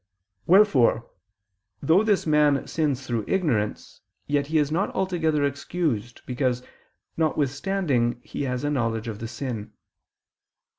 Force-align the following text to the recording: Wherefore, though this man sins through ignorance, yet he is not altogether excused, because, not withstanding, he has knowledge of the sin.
Wherefore, 0.47 1.07
though 1.79 2.01
this 2.03 2.25
man 2.25 2.65
sins 2.65 3.05
through 3.05 3.23
ignorance, 3.27 4.01
yet 4.25 4.47
he 4.47 4.57
is 4.57 4.71
not 4.71 4.89
altogether 4.95 5.45
excused, 5.45 6.23
because, 6.25 6.63
not 7.17 7.37
withstanding, 7.37 8.19
he 8.23 8.41
has 8.45 8.63
knowledge 8.63 9.07
of 9.07 9.19
the 9.19 9.27
sin. 9.27 9.73